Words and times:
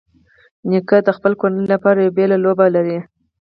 نیکه 0.69 0.97
د 1.07 1.09
خپلې 1.17 1.35
کورنۍ 1.41 1.65
لپاره 1.73 1.97
یو 1.99 2.15
بېلې 2.17 2.37
لوبه 2.45 2.65
لري. 2.75 2.97